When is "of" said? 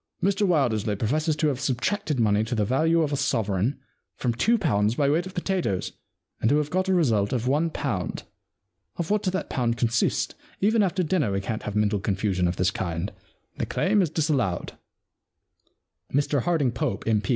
3.03-3.13, 5.27-5.35, 7.31-7.47, 8.95-9.11, 12.47-12.55